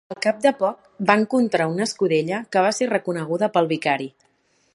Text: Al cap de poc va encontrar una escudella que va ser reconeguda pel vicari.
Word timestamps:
Al 0.13 0.17
cap 0.25 0.37
de 0.45 0.51
poc 0.61 0.87
va 1.09 1.15
encontrar 1.21 1.67
una 1.73 1.85
escudella 1.89 2.41
que 2.57 2.67
va 2.69 2.75
ser 2.79 2.91
reconeguda 2.95 3.53
pel 3.59 3.71
vicari. 3.75 4.11